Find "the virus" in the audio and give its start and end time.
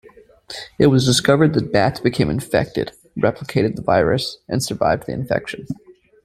3.75-4.39